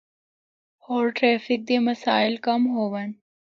[0.85, 3.09] ہور ٹریفک دے مسائل کم ہون۔